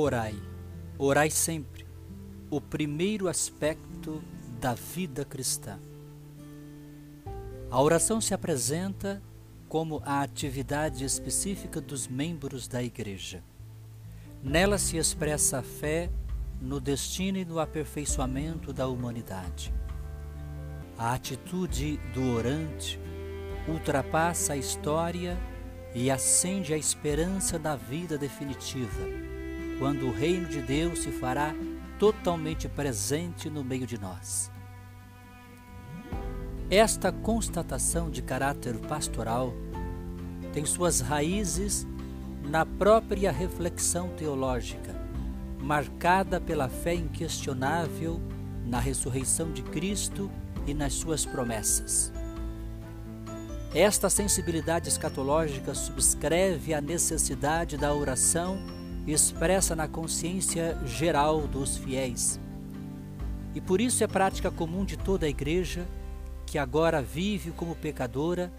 [0.00, 0.40] Orai,
[0.96, 1.84] orai sempre,
[2.48, 4.22] o primeiro aspecto
[4.60, 5.76] da vida cristã.
[7.68, 9.20] A oração se apresenta
[9.68, 13.42] como a atividade específica dos membros da Igreja.
[14.40, 16.08] Nela se expressa a fé
[16.60, 19.74] no destino e no aperfeiçoamento da humanidade.
[20.96, 23.00] A atitude do orante
[23.66, 25.36] ultrapassa a história
[25.92, 29.27] e acende a esperança da vida definitiva,
[29.78, 31.54] quando o reino de Deus se fará
[31.98, 34.50] totalmente presente no meio de nós.
[36.70, 39.54] Esta constatação de caráter pastoral
[40.52, 41.86] tem suas raízes
[42.42, 44.94] na própria reflexão teológica,
[45.60, 48.20] marcada pela fé inquestionável
[48.64, 50.30] na ressurreição de Cristo
[50.66, 52.12] e nas suas promessas.
[53.74, 58.58] Esta sensibilidade escatológica subscreve a necessidade da oração
[59.12, 62.38] expressa na consciência geral dos fiéis.
[63.54, 65.86] E por isso é prática comum de toda a Igreja
[66.46, 68.52] que agora vive como pecadora,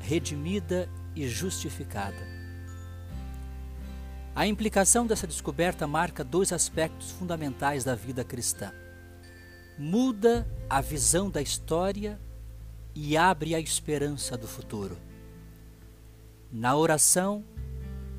[0.00, 2.26] redimida e justificada.
[4.34, 8.72] A implicação dessa descoberta marca dois aspectos fundamentais da vida cristã.
[9.76, 12.20] Muda a visão da história
[12.94, 14.96] e abre a esperança do futuro.
[16.52, 17.44] Na oração,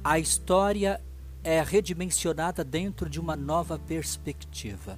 [0.04, 1.02] a história
[1.44, 4.98] é redimensionada dentro de uma nova perspectiva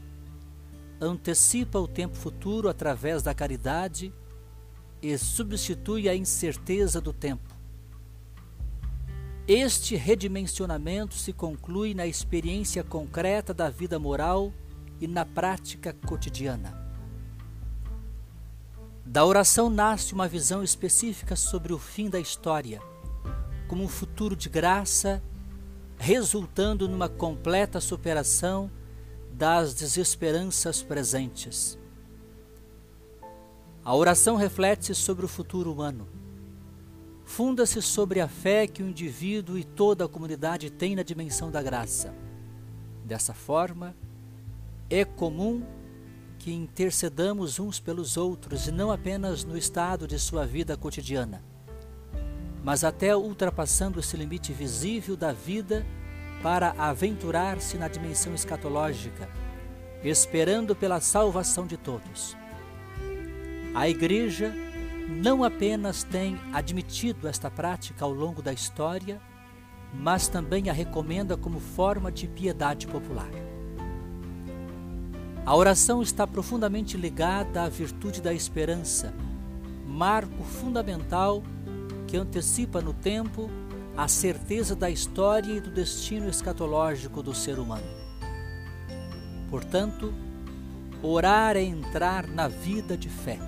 [1.02, 4.14] antecipa o tempo futuro através da caridade
[5.02, 7.56] e substitui a incerteza do tempo.
[9.48, 14.54] Este redimensionamento se conclui na experiência concreta da vida moral
[15.00, 16.80] e na prática cotidiana.
[19.04, 22.80] Da oração nasce uma visão específica sobre o fim da história,
[23.68, 25.22] como um futuro de graça,
[26.02, 28.72] resultando numa completa superação
[29.32, 31.78] das desesperanças presentes.
[33.86, 36.08] A oração reflete-se sobre o futuro humano.
[37.24, 41.62] Funda-se sobre a fé que o indivíduo e toda a comunidade têm na dimensão da
[41.62, 42.12] graça.
[43.06, 43.96] Dessa forma,
[44.90, 45.64] é comum
[46.40, 51.44] que intercedamos uns pelos outros e não apenas no estado de sua vida cotidiana,
[52.64, 55.86] mas até ultrapassando esse limite visível da vida
[56.42, 59.30] para aventurar-se na dimensão escatológica,
[60.04, 62.36] esperando pela salvação de todos.
[63.74, 64.54] A Igreja
[65.08, 69.22] não apenas tem admitido esta prática ao longo da história,
[69.94, 73.30] mas também a recomenda como forma de piedade popular.
[75.46, 79.14] A oração está profundamente ligada à virtude da esperança,
[79.88, 81.44] marco fundamental
[82.12, 83.50] que antecipa no tempo
[83.96, 87.88] a certeza da história e do destino escatológico do ser humano.
[89.50, 90.14] Portanto,
[91.02, 93.40] orar é entrar na vida de fé.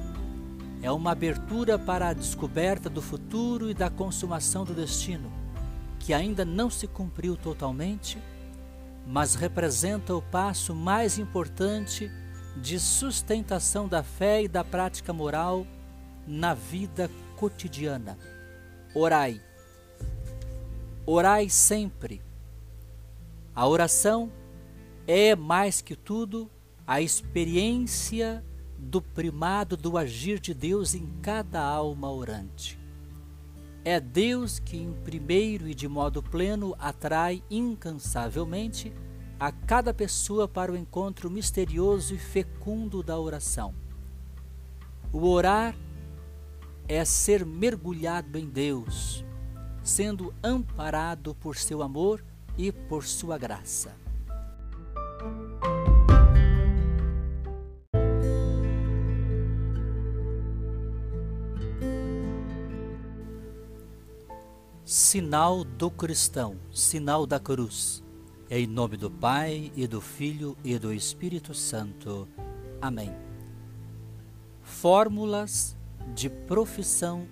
[0.81, 5.29] É uma abertura para a descoberta do futuro e da consumação do destino,
[5.99, 8.17] que ainda não se cumpriu totalmente,
[9.05, 12.09] mas representa o passo mais importante
[12.55, 15.67] de sustentação da fé e da prática moral
[16.25, 18.17] na vida cotidiana.
[18.95, 19.41] Orai
[21.05, 22.21] Orai sempre.
[23.53, 24.31] A oração
[25.05, 26.49] é, mais que tudo,
[26.87, 28.43] a experiência
[28.77, 32.79] do primado do agir de Deus em cada alma orante.
[33.83, 38.93] É Deus que, em primeiro e de modo pleno, atrai incansavelmente
[39.37, 43.75] a cada pessoa para o encontro misterioso e fecundo da oração.
[45.11, 45.75] O orar
[46.87, 49.23] é ser mergulhado em Deus,
[49.83, 52.23] sendo amparado por seu amor
[52.57, 53.95] e por sua graça.
[64.85, 68.03] Sinal do cristão, sinal da cruz.
[68.49, 72.27] Em nome do Pai e do Filho e do Espírito Santo.
[72.79, 73.11] Amém.
[74.61, 75.75] Fórmulas
[76.13, 77.27] de profissão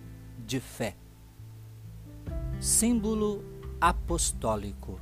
[0.46, 0.96] de fé
[2.62, 3.44] símbolo
[3.82, 5.00] apostólico.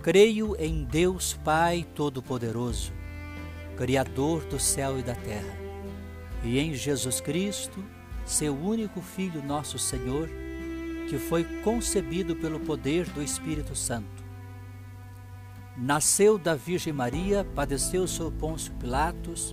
[0.00, 2.92] Creio em Deus Pai Todo-Poderoso,
[3.76, 5.58] Criador do céu e da terra,
[6.44, 7.84] e em Jesus Cristo,
[8.24, 10.28] seu único Filho, nosso Senhor,
[11.08, 14.22] que foi concebido pelo poder do Espírito Santo.
[15.76, 19.52] Nasceu da Virgem Maria, padeceu sob Pôncio Pilatos,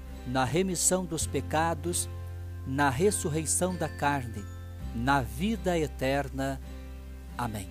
[0.27, 2.09] na remissão dos pecados,
[2.65, 4.43] na ressurreição da carne,
[4.95, 6.59] na vida eterna.
[7.37, 7.69] Amém.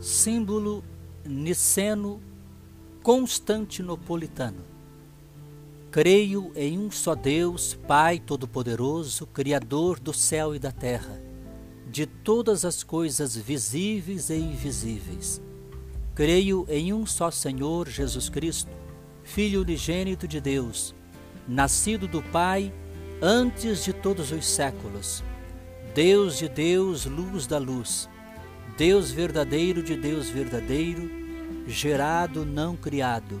[0.00, 0.84] Símbolo
[1.24, 2.20] niceno
[3.02, 4.73] constantinopolitano.
[5.94, 11.22] Creio em um só Deus, Pai Todo-Poderoso, Criador do céu e da terra,
[11.88, 15.40] de todas as coisas visíveis e invisíveis.
[16.12, 18.72] Creio em um só Senhor Jesus Cristo,
[19.22, 20.92] Filho unigênito de Deus,
[21.46, 22.74] nascido do Pai
[23.22, 25.22] antes de todos os séculos.
[25.94, 28.08] Deus de Deus, luz da luz,
[28.76, 31.08] Deus verdadeiro de Deus verdadeiro,
[31.68, 33.40] gerado, não criado,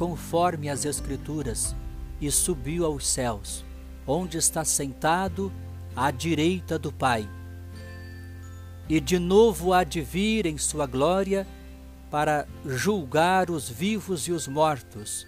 [0.00, 1.76] conforme as Escrituras,
[2.22, 3.66] e subiu aos céus,
[4.06, 5.52] onde está sentado
[5.94, 7.28] à direita do Pai.
[8.88, 11.46] E de novo há de vir em sua glória
[12.10, 15.26] para julgar os vivos e os mortos,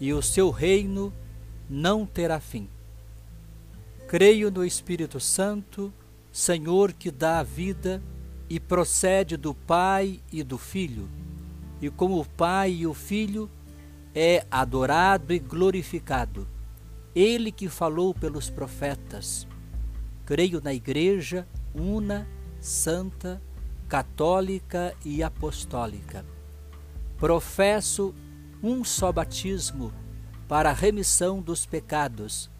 [0.00, 1.12] e o seu reino
[1.70, 2.68] não terá fim.
[4.08, 5.92] Creio no Espírito Santo,
[6.32, 8.02] Senhor que dá a vida
[8.50, 11.08] e procede do Pai e do Filho,
[11.80, 13.48] e como o Pai e o Filho
[14.14, 16.46] é adorado e glorificado,
[17.14, 19.46] ele que falou pelos profetas.
[20.24, 22.28] Creio na Igreja una,
[22.60, 23.40] santa,
[23.88, 26.24] católica e apostólica.
[27.18, 28.14] Professo
[28.62, 29.92] um só batismo
[30.48, 32.50] para a remissão dos pecados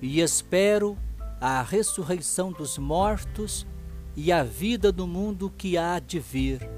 [0.00, 0.96] e espero
[1.40, 3.66] a ressurreição dos mortos
[4.14, 6.68] e a vida do mundo que há de vir.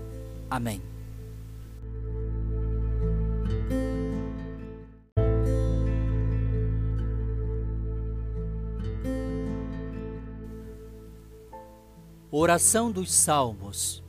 [0.51, 0.94] Amém.
[12.37, 14.03] Oração dos Salmos.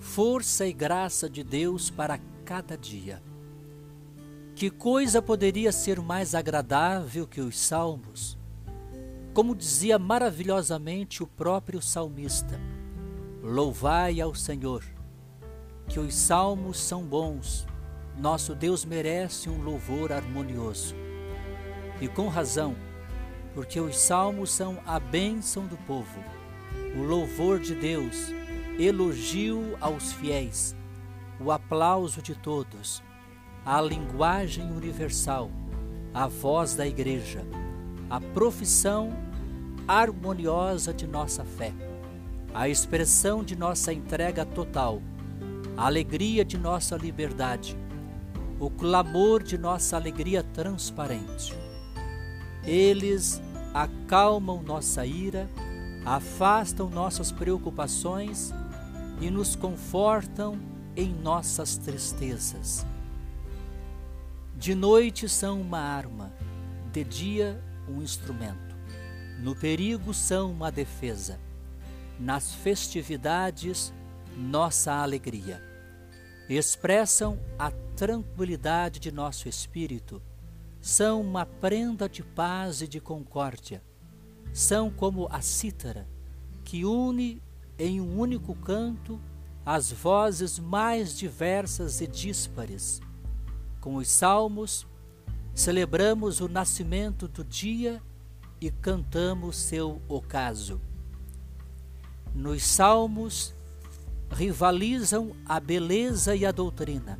[0.00, 3.22] Força e graça de Deus para cada dia.
[4.56, 8.36] Que coisa poderia ser mais agradável que os salmos?
[9.32, 12.60] Como dizia maravilhosamente o próprio salmista:
[13.44, 14.82] Louvai ao Senhor,
[15.86, 17.64] que os salmos são bons,
[18.18, 20.96] nosso Deus merece um louvor harmonioso.
[22.00, 22.74] E com razão,
[23.54, 26.37] porque os salmos são a bênção do povo,
[26.96, 28.32] o louvor de Deus,
[28.78, 30.74] elogio aos fiéis,
[31.40, 33.02] o aplauso de todos,
[33.64, 35.50] a linguagem universal,
[36.14, 37.44] a voz da igreja,
[38.08, 39.10] a profissão
[39.86, 41.72] harmoniosa de nossa fé,
[42.54, 45.02] a expressão de nossa entrega total,
[45.76, 47.76] a alegria de nossa liberdade,
[48.58, 51.54] o clamor de nossa alegria transparente.
[52.64, 53.40] Eles
[53.72, 55.48] acalmam nossa ira,
[56.08, 58.50] afastam nossas preocupações
[59.20, 60.58] e nos confortam
[60.96, 62.86] em nossas tristezas.
[64.56, 66.32] De noite são uma arma,
[66.90, 68.74] de dia um instrumento.
[69.38, 71.38] No perigo são uma defesa,
[72.18, 73.92] nas festividades,
[74.34, 75.62] nossa alegria.
[76.48, 80.22] Expressam a tranquilidade de nosso espírito,
[80.80, 83.82] são uma prenda de paz e de concórdia.
[84.52, 86.08] São como a cítara,
[86.64, 87.42] que une
[87.78, 89.20] em um único canto
[89.64, 93.00] as vozes mais diversas e díspares.
[93.80, 94.86] Com os salmos,
[95.54, 98.02] celebramos o nascimento do dia
[98.60, 100.80] e cantamos seu ocaso.
[102.34, 103.54] Nos salmos
[104.30, 107.18] rivalizam a beleza e a doutrina.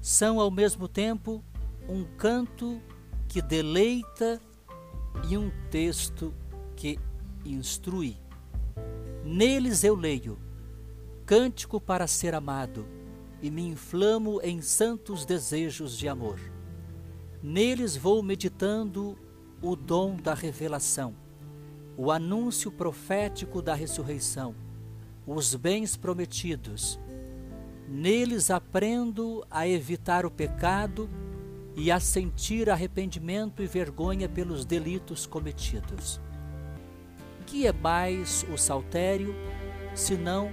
[0.00, 1.42] São ao mesmo tempo
[1.88, 2.80] um canto
[3.28, 4.40] que deleita
[5.28, 6.34] e um texto
[6.76, 6.98] que
[7.44, 8.16] instrui.
[9.24, 10.38] Neles eu leio
[11.24, 12.86] cântico para ser amado
[13.40, 16.38] e me inflamo em santos desejos de amor.
[17.42, 19.16] Neles vou meditando
[19.60, 21.14] o dom da revelação,
[21.96, 24.54] o anúncio profético da ressurreição,
[25.26, 27.00] os bens prometidos.
[27.88, 31.08] Neles aprendo a evitar o pecado
[31.76, 36.20] e a sentir arrependimento e vergonha pelos delitos cometidos.
[37.46, 39.34] Que é mais o saltério,
[39.94, 40.50] senão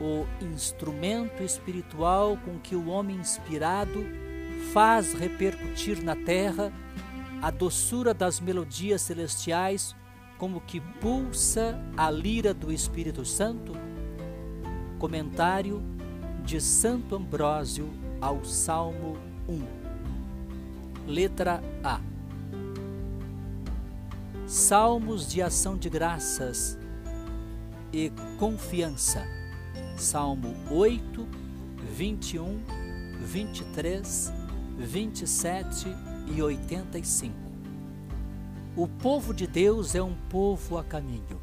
[0.00, 4.04] o instrumento espiritual com que o homem inspirado
[4.72, 6.72] faz repercutir na terra
[7.42, 9.94] a doçura das melodias celestiais,
[10.36, 13.72] como que pulsa a lira do Espírito Santo?
[14.98, 15.82] Comentário
[16.44, 19.16] de Santo Ambrósio ao Salmo
[19.48, 19.77] 1.
[21.08, 22.02] Letra A.
[24.46, 26.78] Salmos de ação de graças
[27.90, 29.26] e confiança.
[29.96, 31.26] Salmo 8,
[31.96, 32.60] 21,
[33.22, 34.32] 23,
[34.76, 35.86] 27
[36.36, 37.34] e 85.
[38.76, 41.40] O povo de Deus é um povo a caminho,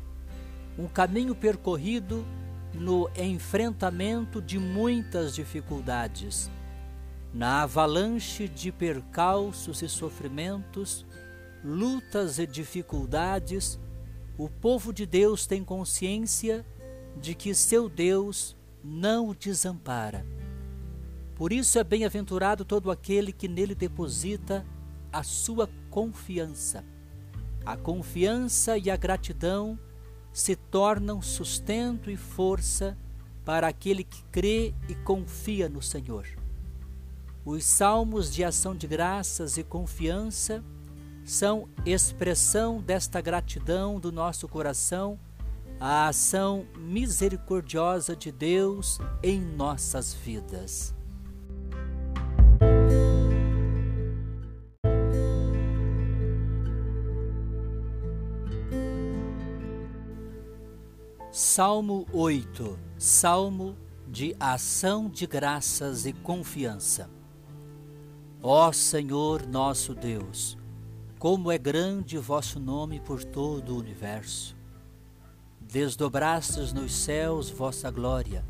[0.77, 2.23] um caminho percorrido
[2.71, 6.51] no enfrentamento de muitas dificuldades
[7.35, 11.05] na avalanche de percalços e sofrimentos,
[11.61, 13.77] lutas e dificuldades,
[14.37, 16.65] o povo de Deus tem consciência
[17.19, 20.25] de que seu Deus não o desampara.
[21.35, 24.65] Por isso é bem-aventurado todo aquele que nele deposita
[25.11, 26.85] a sua confiança.
[27.65, 29.77] A confiança e a gratidão
[30.31, 32.97] se tornam sustento e força
[33.43, 36.44] para aquele que crê e confia no Senhor.
[37.45, 40.63] Os salmos de ação de graças e confiança
[41.23, 45.19] são expressão desta gratidão do nosso coração
[45.79, 50.95] à ação misericordiosa de Deus em nossas vidas.
[61.31, 67.14] Salmo 8 Salmo de ação de graças e confiança.
[68.47, 70.55] Ó Senhor nosso Deus,
[71.17, 74.55] como é grande vosso nome por todo o universo.
[75.59, 78.45] Desdobrastes nos céus vossa glória,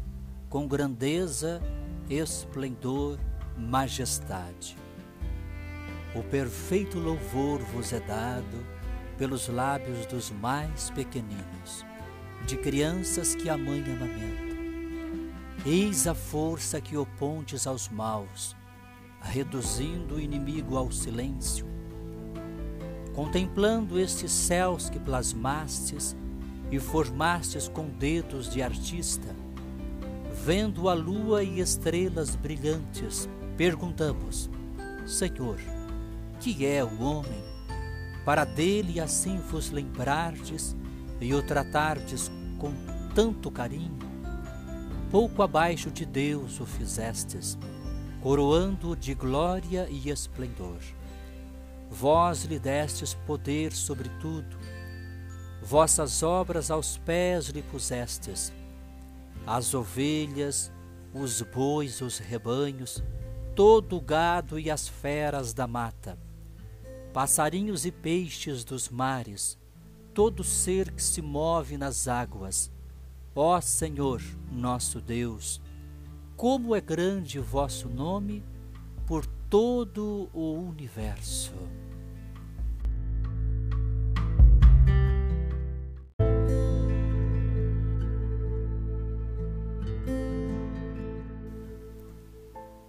[0.49, 1.61] com grandeza,
[2.09, 3.17] esplendor,
[3.57, 4.77] majestade.
[6.13, 8.67] O perfeito louvor vos é dado
[9.17, 11.85] pelos lábios dos mais pequeninos,
[12.45, 14.57] de crianças que a mãe amamenta.
[15.65, 18.57] Eis a força que opondes aos maus,
[19.25, 21.65] reduzindo o inimigo ao silêncio.
[23.13, 26.15] Contemplando estes céus que plasmastes
[26.71, 29.35] e formastes com dedos de artista,
[30.45, 33.27] vendo a lua e estrelas brilhantes,
[33.57, 34.49] perguntamos:
[35.05, 35.59] Senhor,
[36.39, 37.43] que é o homem?
[38.23, 40.75] Para dele assim vos lembrardes
[41.21, 42.71] e o tratardes com
[43.13, 43.99] tanto carinho?
[45.11, 47.57] Pouco abaixo de Deus o fizestes
[48.25, 50.79] coroando de glória e esplendor.
[51.91, 54.57] Vós lhe destes poder sobre tudo,
[55.61, 58.51] vossas obras aos pés lhe pusestes,
[59.45, 60.71] as ovelhas,
[61.13, 63.03] os bois, os rebanhos,
[63.53, 66.17] todo o gado e as feras da mata,
[67.13, 69.55] passarinhos e peixes dos mares,
[70.15, 72.71] todo ser que se move nas águas.
[73.35, 74.19] Ó Senhor,
[74.51, 75.61] nosso Deus,
[76.35, 78.43] como é grande o vosso nome
[79.07, 81.53] por todo o universo.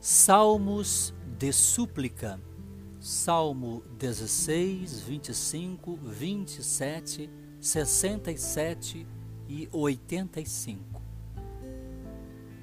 [0.01, 2.41] Salmos de súplica,
[3.01, 9.07] Salmo 16, 25, 27, 67
[9.49, 11.06] e 85.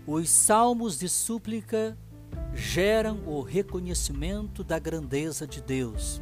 [0.05, 1.97] Os salmos de súplica
[2.53, 6.21] geram o reconhecimento da grandeza de Deus,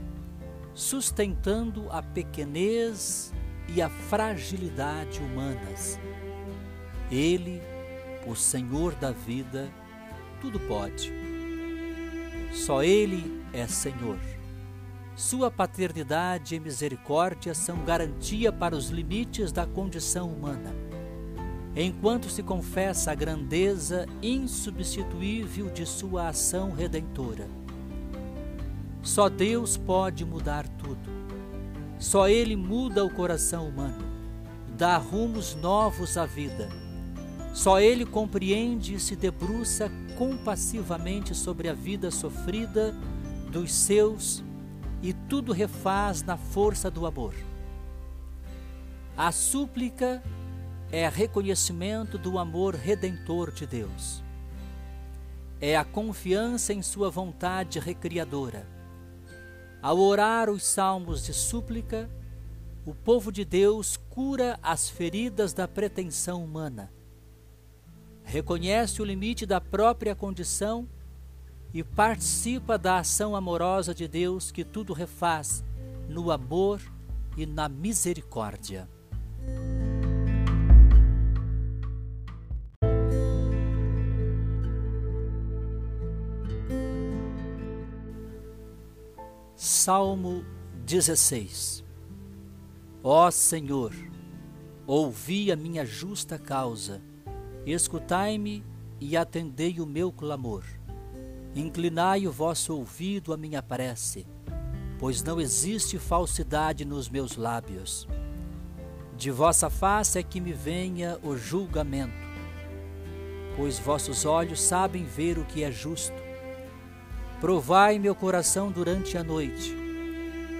[0.71, 3.33] sustentando a pequenez
[3.67, 5.99] e a fragilidade humanas.
[7.09, 7.59] Ele,
[8.27, 9.67] o Senhor da vida,
[10.39, 11.11] tudo pode.
[12.53, 14.19] Só Ele é Senhor.
[15.15, 20.90] Sua paternidade e misericórdia são garantia para os limites da condição humana
[21.75, 27.47] enquanto se confessa a grandeza insubstituível de sua ação redentora.
[29.01, 31.09] Só Deus pode mudar tudo.
[31.97, 34.03] Só Ele muda o coração humano,
[34.77, 36.69] dá rumos novos à vida.
[37.53, 42.95] Só Ele compreende e se debruça compassivamente sobre a vida sofrida
[43.51, 44.43] dos seus
[45.01, 47.33] e tudo refaz na força do amor.
[49.17, 50.23] A súplica
[50.91, 54.21] é reconhecimento do amor redentor de Deus.
[55.61, 58.67] É a confiança em Sua vontade recriadora.
[59.81, 62.09] Ao orar os salmos de súplica,
[62.85, 66.91] o povo de Deus cura as feridas da pretensão humana.
[68.23, 70.87] Reconhece o limite da própria condição
[71.73, 75.63] e participa da ação amorosa de Deus que tudo refaz
[76.09, 76.81] no amor
[77.37, 78.89] e na misericórdia.
[89.73, 90.43] Salmo
[90.85, 91.81] 16
[93.01, 93.93] Ó Senhor,
[94.85, 97.01] ouvi a minha justa causa,
[97.65, 98.65] escutai-me
[98.99, 100.65] e atendei o meu clamor.
[101.55, 104.27] Inclinai o vosso ouvido à minha prece,
[104.99, 108.05] pois não existe falsidade nos meus lábios.
[109.15, 112.11] De vossa face é que me venha o julgamento,
[113.55, 116.20] pois vossos olhos sabem ver o que é justo.
[117.41, 119.75] Provai meu coração durante a noite,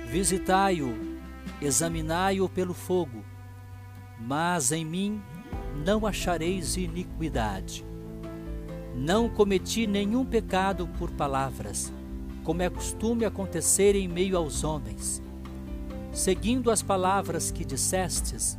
[0.10, 1.12] visitai-o
[1.62, 3.24] examinai-o pelo fogo,
[4.20, 5.22] mas em mim
[5.86, 7.86] não achareis iniquidade.
[8.96, 11.94] Não cometi nenhum pecado por palavras,
[12.44, 15.22] como é costume acontecer em meio aos homens.
[16.12, 18.58] Seguindo as palavras que dissestes,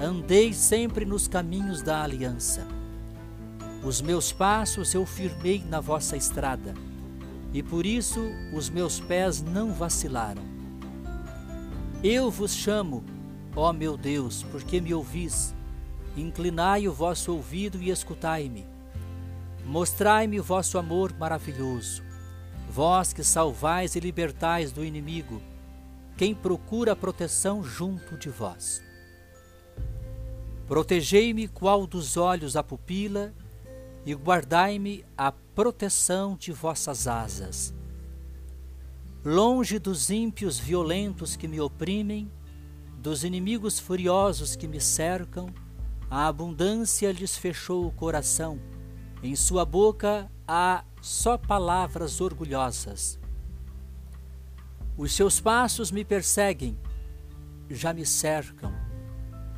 [0.00, 2.66] andei sempre nos caminhos da aliança.
[3.82, 6.72] Os meus passos eu firmei na vossa estrada,
[7.54, 8.20] e por isso
[8.52, 10.42] os meus pés não vacilaram.
[12.02, 13.04] Eu vos chamo,
[13.54, 15.54] ó meu Deus, porque me ouvis.
[16.16, 18.66] Inclinai o vosso ouvido e escutai-me.
[19.64, 22.02] Mostrai-me o vosso amor maravilhoso.
[22.68, 25.40] Vós que salvais e libertais do inimigo,
[26.16, 28.82] quem procura proteção junto de vós.
[30.66, 33.32] Protegei-me qual dos olhos a pupila
[34.06, 37.74] e guardai-me a proteção de vossas asas.
[39.24, 42.30] Longe dos ímpios violentos que me oprimem,
[42.98, 45.46] dos inimigos furiosos que me cercam,
[46.10, 48.60] a abundância lhes fechou o coração,
[49.22, 53.18] em sua boca há só palavras orgulhosas.
[54.96, 56.78] Os seus passos me perseguem,
[57.70, 58.72] já me cercam,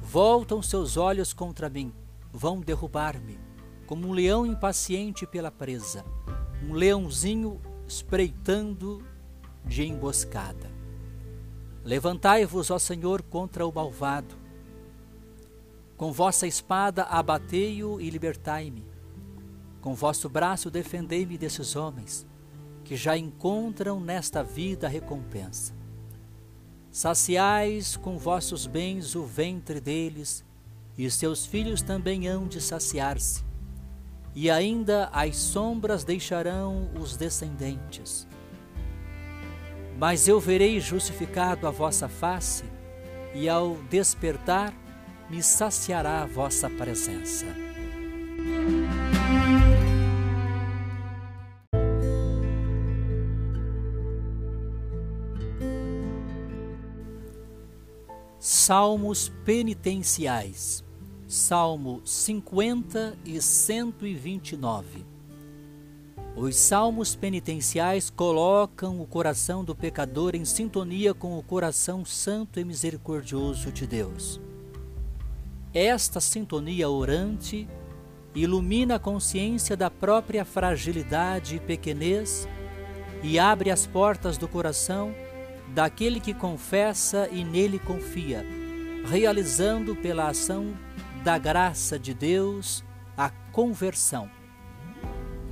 [0.00, 1.92] voltam seus olhos contra mim,
[2.32, 3.45] vão derrubar-me,
[3.86, 6.04] como um leão impaciente pela presa,
[6.68, 9.04] um leãozinho espreitando
[9.64, 10.70] de emboscada.
[11.84, 14.34] Levantai-vos, ó Senhor, contra o malvado.
[15.96, 18.84] Com vossa espada abatei-o e libertai-me.
[19.80, 22.26] Com vosso braço defendei-me desses homens,
[22.82, 25.72] que já encontram nesta vida recompensa.
[26.90, 30.44] Saciais com vossos bens o ventre deles,
[30.98, 33.45] e seus filhos também hão de saciar-se.
[34.36, 38.28] E ainda as sombras deixarão os descendentes
[39.98, 42.64] mas eu verei justificado a vossa face,
[43.34, 44.72] e ao despertar
[45.28, 47.46] me saciará a vossa presença.
[58.38, 60.84] Salmos penitenciais,
[61.28, 65.04] Salmo 50 e 129.
[66.36, 72.64] Os salmos penitenciais colocam o coração do pecador em sintonia com o coração santo e
[72.64, 74.40] misericordioso de Deus.
[75.74, 77.68] Esta sintonia orante
[78.32, 82.46] ilumina a consciência da própria fragilidade e pequenez
[83.20, 85.12] e abre as portas do coração
[85.74, 88.46] daquele que confessa e nele confia,
[89.10, 90.86] realizando pela ação
[91.26, 92.84] da graça de Deus
[93.16, 94.30] a conversão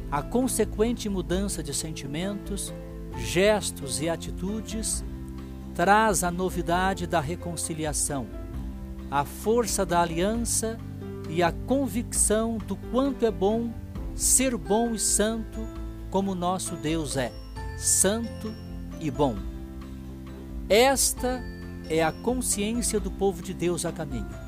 [0.08, 2.72] a consequente mudança de sentimentos,
[3.16, 5.04] gestos e atitudes
[5.74, 8.28] traz a novidade da reconciliação,
[9.10, 10.78] a força da aliança
[11.28, 13.72] e a convicção do quanto é bom
[14.14, 15.58] ser bom e santo
[16.08, 17.32] como nosso Deus é,
[17.76, 18.54] santo
[19.00, 19.34] e bom.
[20.68, 21.42] Esta
[21.90, 24.43] é a consciência do povo de Deus a caminho.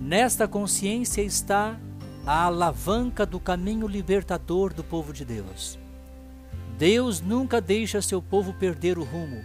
[0.00, 1.78] Nesta consciência está
[2.26, 5.78] a alavanca do caminho libertador do povo de Deus.
[6.76, 9.42] Deus nunca deixa seu povo perder o rumo,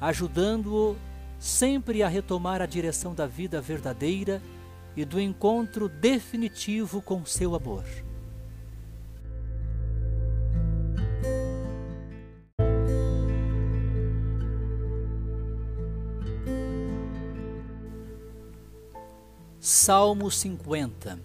[0.00, 0.96] ajudando-o
[1.38, 4.42] sempre a retomar a direção da vida verdadeira
[4.94, 7.84] e do encontro definitivo com seu amor.
[19.68, 21.18] Salmo 50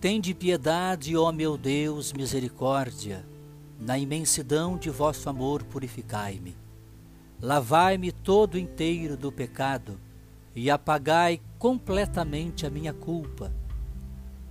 [0.00, 3.24] Tende piedade, ó meu Deus, misericórdia,
[3.78, 6.56] na imensidão de vosso amor purificai-me.
[7.40, 9.96] Lavai-me todo inteiro do pecado
[10.56, 13.52] e apagai completamente a minha culpa.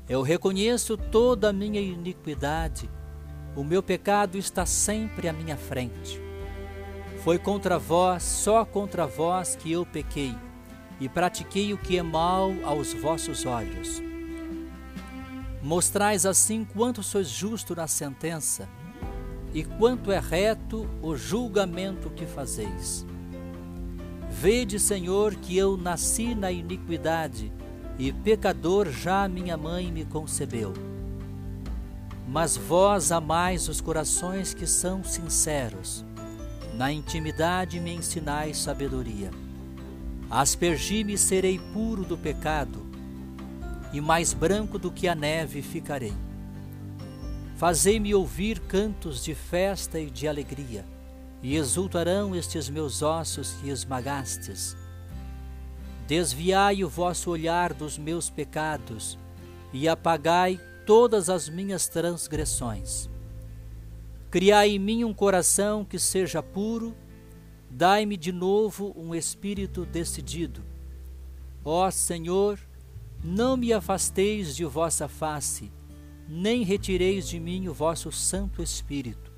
[0.07, 2.89] Eu reconheço toda a minha iniquidade,
[3.57, 6.17] o meu pecado está sempre à minha frente.
[7.25, 10.33] Foi contra vós, só contra vós, que eu pequei
[10.99, 14.01] e pratiquei o que é mal aos vossos olhos.
[15.61, 18.67] Mostrais assim quanto sois justo na sentença
[19.53, 23.05] e quanto é reto o julgamento que fazeis.
[24.29, 27.51] Vede, Senhor, que eu nasci na iniquidade
[27.97, 30.73] e pecador já minha mãe me concebeu.
[32.27, 36.05] Mas vós amais os corações que são sinceros,
[36.75, 39.31] na intimidade me ensinais sabedoria.
[40.29, 42.85] Aspergi-me serei puro do pecado,
[43.91, 46.13] e mais branco do que a neve ficarei.
[47.57, 50.85] Fazei-me ouvir cantos de festa e de alegria,
[51.41, 54.77] e exultarão estes meus ossos que esmagastes.
[56.07, 59.17] Desviai o vosso olhar dos meus pecados,
[59.73, 63.09] e apagai todas as minhas transgressões.
[64.29, 66.95] Criai em mim um coração que seja puro,
[67.69, 70.63] Dai-me de novo um espírito decidido.
[71.63, 72.59] Ó Senhor,
[73.23, 75.71] não me afasteis de vossa face,
[76.27, 79.31] nem retireis de mim o vosso Santo Espírito.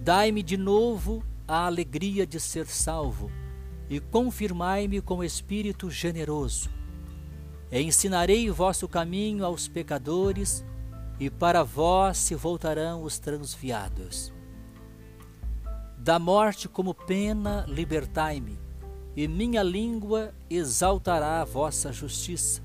[0.00, 3.30] Dai-me de novo a alegria de ser salvo
[3.88, 6.70] e confirmai-me com espírito generoso.
[7.70, 10.64] E ensinarei o vosso caminho aos pecadores,
[11.20, 14.32] e para vós se voltarão os transviados.
[16.02, 18.58] Da morte como pena, libertai-me,
[19.14, 22.60] e minha língua exaltará a vossa justiça.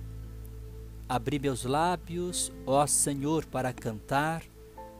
[1.07, 4.41] Abri meus lábios, ó Senhor, para cantar,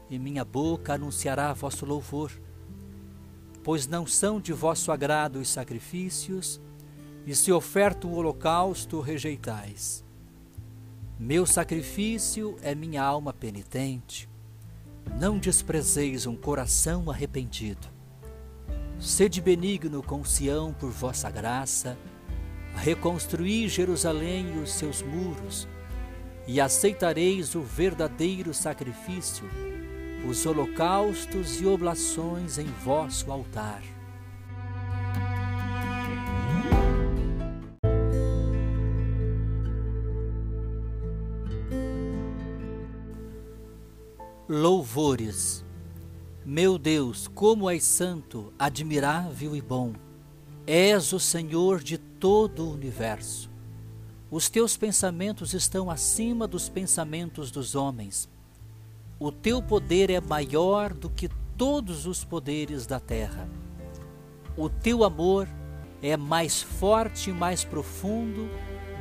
[0.08, 2.32] e minha boca anunciará vosso louvor.
[3.64, 6.62] Pois não são de vosso agrado os sacrifícios,
[7.26, 10.06] e se oferta um holocausto, rejeitais.
[11.20, 14.30] Meu sacrifício é minha alma penitente.
[15.20, 17.97] Não desprezeis um coração arrependido.
[19.00, 21.96] Sede benigno com Sião por vossa graça,
[22.76, 25.68] reconstruí Jerusalém e os seus muros,
[26.48, 29.48] e aceitareis o verdadeiro sacrifício,
[30.28, 33.84] os holocaustos e oblações em vosso altar.
[44.50, 45.67] Louvores
[46.50, 49.92] meu Deus, como és santo, admirável e bom.
[50.66, 53.50] És o Senhor de todo o universo.
[54.32, 58.30] Os teus pensamentos estão acima dos pensamentos dos homens.
[59.20, 63.46] O teu poder é maior do que todos os poderes da terra.
[64.56, 65.50] O teu amor
[66.02, 68.50] é mais forte e mais profundo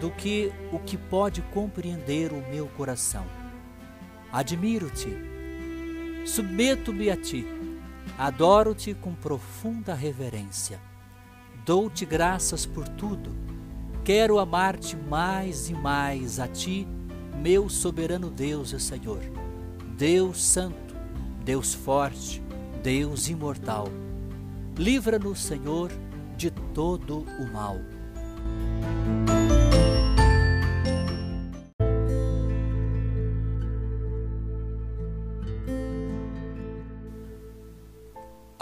[0.01, 3.25] do que o que pode compreender o meu coração.
[4.33, 5.36] Admiro-te
[6.27, 7.47] Submeto-me a ti,
[8.19, 10.81] adoro-te com profunda reverência.
[11.65, 13.31] Dou-te graças por tudo.
[14.05, 16.87] Quero amar-te mais e mais a ti,
[17.41, 19.21] meu soberano Deus e Senhor.
[19.97, 20.97] Deus Santo,
[21.45, 22.43] Deus forte,
[22.83, 23.89] Deus imortal.
[24.77, 25.93] Livra-nos, Senhor,
[26.37, 27.77] de todo o mal.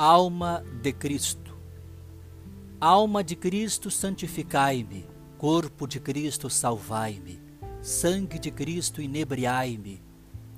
[0.06, 1.56] Alma de Cristo.
[2.78, 5.06] Alma de Cristo, santificai-me.
[5.38, 7.40] Corpo de Cristo, salvai-me.
[7.80, 10.02] Sangue de Cristo, inebriai-me.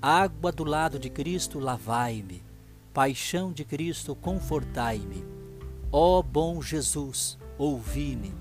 [0.02, 2.42] Água do lado de Cristo, lavai-me.
[2.92, 5.24] Paixão de Cristo, confortai-me.
[5.92, 8.34] Ó bom Jesus, ouvi-me.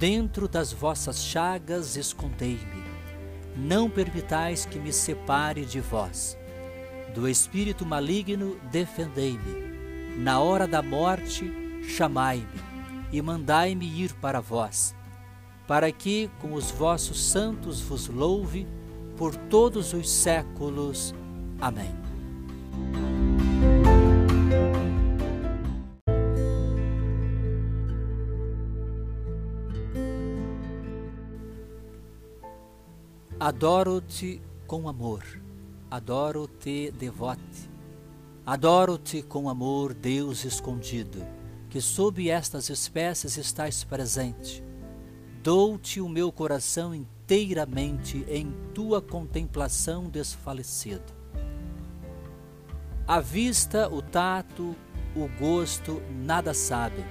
[0.00, 2.82] Dentro das vossas chagas, escondei-me.
[3.56, 6.36] Não permitais que me separe de vós.
[7.14, 9.67] Do espírito maligno, defendei-me
[10.18, 11.48] na hora da morte,
[11.84, 12.46] chamai-me
[13.12, 14.94] e mandai-me ir para vós,
[15.66, 18.66] para que com os vossos santos vos louve
[19.16, 21.14] por todos os séculos.
[21.60, 21.94] Amém.
[33.38, 35.22] Adoro-te com amor,
[35.88, 37.67] adoro-te devote
[38.48, 41.22] Adoro-te com amor, Deus escondido,
[41.68, 44.64] que sob estas espécies estás presente.
[45.42, 51.04] Dou-te o meu coração inteiramente em tua contemplação desfalecida.
[53.06, 54.74] A vista, o tato,
[55.14, 57.04] o gosto nada sabem.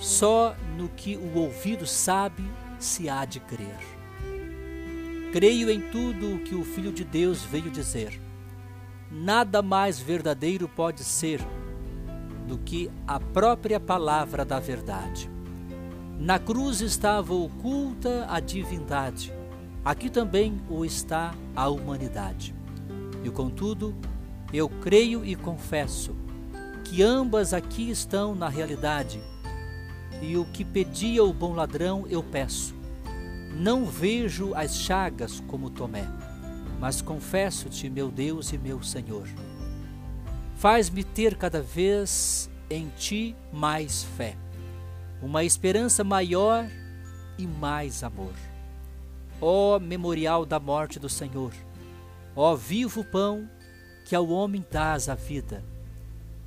[0.00, 2.42] Só no que o ouvido sabe
[2.76, 3.78] se há de crer.
[5.30, 8.29] Creio em tudo o que o Filho de Deus veio dizer.
[9.10, 11.40] Nada mais verdadeiro pode ser
[12.46, 15.28] do que a própria palavra da verdade.
[16.18, 19.32] Na cruz estava oculta a divindade,
[19.84, 22.54] aqui também o está a humanidade.
[23.24, 23.96] E contudo,
[24.52, 26.14] eu creio e confesso
[26.84, 29.20] que ambas aqui estão na realidade,
[30.22, 32.74] e o que pedia o bom ladrão eu peço.
[33.56, 36.06] Não vejo as chagas como Tomé,
[36.80, 39.28] mas confesso-te, meu Deus e meu Senhor.
[40.56, 44.36] Faz-me ter cada vez em ti mais fé
[45.22, 46.66] uma esperança maior
[47.38, 48.32] e mais amor.
[49.40, 51.52] Ó memorial da morte do Senhor,
[52.34, 53.48] ó vivo pão
[54.04, 55.62] que ao homem dás a vida,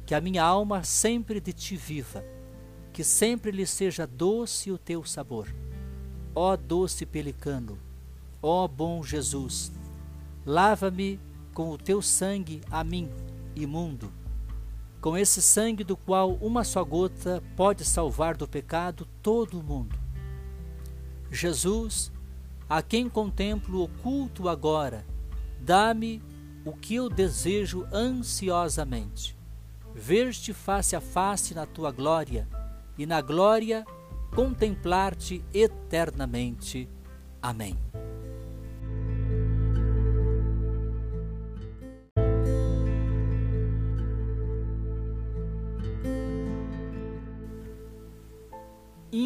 [0.06, 2.24] que a minha alma sempre de ti viva,
[2.92, 5.54] que sempre lhe seja doce o teu sabor.
[6.36, 7.78] Ó doce pelicano,
[8.42, 9.72] ó bom Jesus,
[10.46, 11.20] lava-me
[11.54, 13.10] com o teu sangue a mim,
[13.56, 14.12] imundo
[15.04, 20.00] com esse sangue do qual uma só gota pode salvar do pecado todo o mundo.
[21.30, 22.10] Jesus,
[22.70, 25.06] a quem contemplo oculto agora,
[25.60, 26.24] dá-me
[26.64, 29.38] o que eu desejo ansiosamente:
[29.94, 32.48] ver-te face a face na tua glória
[32.98, 33.86] e na glória
[34.34, 36.88] contemplar-te eternamente.
[37.42, 37.78] Amém.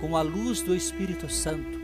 [0.00, 1.78] com a luz do Espírito Santo.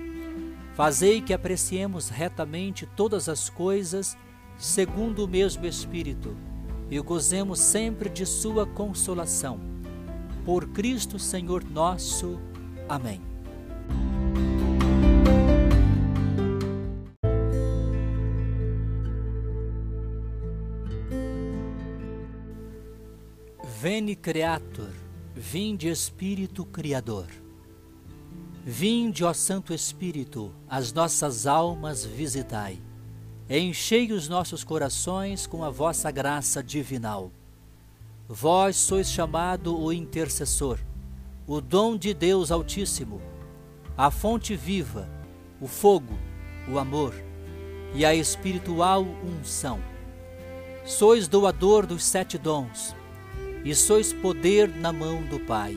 [0.74, 4.16] Fazei que apreciemos retamente todas as coisas
[4.58, 6.36] segundo o mesmo Espírito
[6.90, 9.60] e gozemos sempre de Sua consolação.
[10.44, 12.40] Por Cristo Senhor nosso.
[12.88, 13.20] Amém.
[23.80, 24.90] Veni Creator,
[25.34, 27.43] vinde Espírito Criador.
[28.66, 32.80] Vinde, ó Santo Espírito, as nossas almas visitai.
[33.48, 37.30] Enchei os nossos corações com a vossa graça divinal.
[38.26, 40.78] Vós sois chamado o intercessor,
[41.46, 43.20] o dom de Deus Altíssimo,
[43.98, 45.10] a fonte viva,
[45.60, 46.18] o fogo,
[46.66, 47.14] o amor
[47.94, 49.78] e a espiritual unção.
[50.86, 52.96] Sois doador dos sete dons
[53.62, 55.76] e sois poder na mão do Pai.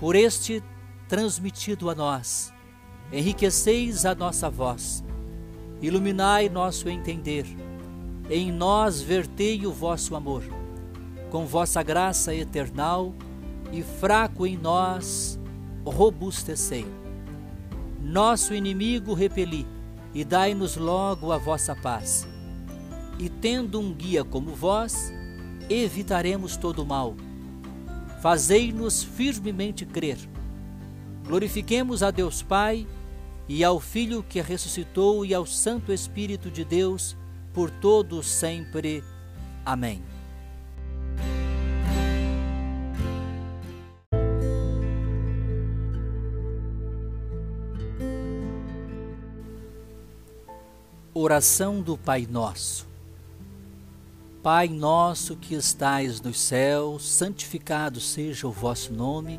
[0.00, 0.60] Por este
[1.08, 2.52] transmitido a nós.
[3.10, 5.02] Enriqueceis a nossa voz,
[5.80, 7.46] iluminai nosso entender,
[8.28, 10.44] em nós vertei o vosso amor,
[11.30, 13.14] com vossa graça eternal
[13.72, 15.40] e fraco em nós
[15.86, 16.86] robustecei.
[17.98, 19.66] Nosso inimigo repeli
[20.14, 22.28] e dai-nos logo a vossa paz.
[23.18, 25.10] E tendo um guia como vós,
[25.70, 27.14] evitaremos todo o mal.
[28.20, 30.18] Fazei-nos firmemente crer
[31.28, 32.86] Glorifiquemos a Deus Pai
[33.46, 37.14] e ao Filho que ressuscitou e ao Santo Espírito de Deus
[37.52, 39.04] por todos sempre.
[39.62, 40.02] Amém.
[51.12, 52.88] Oração do Pai Nosso.
[54.42, 59.38] Pai nosso que estais nos céus, santificado seja o vosso nome.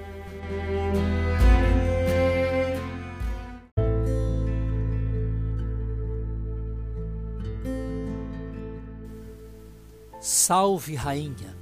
[10.43, 11.55] Salve, Rainha!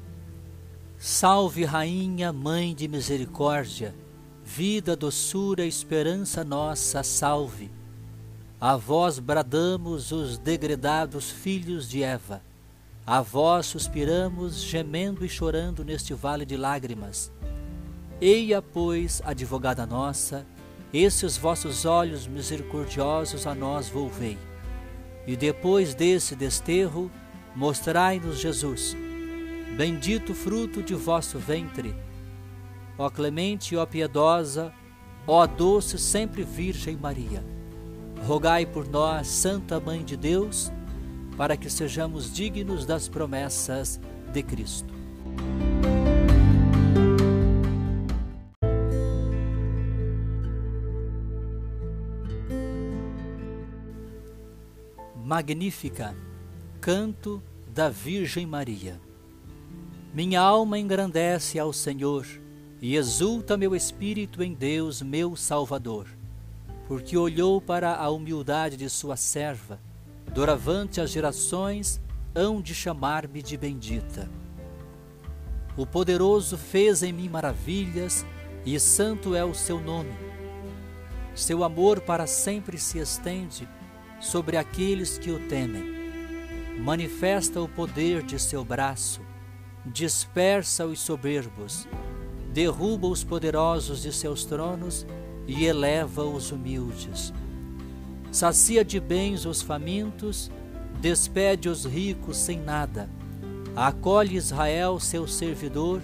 [0.98, 3.94] Salve, Rainha, Mãe de Misericórdia,
[4.42, 7.70] vida, doçura, esperança nossa, salve!
[8.58, 12.42] A vós bradamos os degredados filhos de Eva,
[13.06, 17.34] a vós suspiramos, gemendo e chorando neste vale de lágrimas.
[18.22, 20.48] Eia, pois, advogada nossa,
[20.94, 24.38] esses vossos olhos misericordiosos a nós volvei.
[25.28, 27.12] E depois desse desterro,
[27.60, 28.96] Mostrai-nos Jesus,
[29.76, 31.94] bendito fruto de vosso ventre.
[32.98, 34.74] Ó clemente, ó piedosa,
[35.28, 37.44] ó doce sempre Virgem Maria,
[38.26, 40.72] rogai por nós, Santa Mãe de Deus,
[41.36, 44.00] para que sejamos dignos das promessas
[44.32, 44.94] de Cristo.
[55.26, 56.16] Magnífica
[56.82, 57.44] Canto
[57.80, 59.00] da Virgem Maria.
[60.14, 62.28] Minha alma engrandece ao Senhor
[62.82, 66.06] e exulta meu espírito em Deus, meu Salvador,
[66.90, 69.80] porque olhou para a humildade de sua serva.
[70.34, 72.02] Doravante as gerações
[72.36, 74.30] hão de chamar-me de bendita.
[75.78, 78.26] O poderoso fez em mim maravilhas
[78.66, 80.12] e santo é o seu nome.
[81.34, 83.66] Seu amor para sempre se estende
[84.20, 85.99] sobre aqueles que o temem
[86.80, 89.20] manifesta o poder de seu braço,
[89.86, 91.86] dispersa os soberbos,
[92.54, 95.06] derruba os poderosos de seus tronos
[95.46, 97.34] e eleva os humildes.
[98.32, 100.50] Sacia de bens os famintos,
[101.02, 103.10] despede os ricos sem nada.
[103.76, 106.02] Acolhe Israel, seu servidor,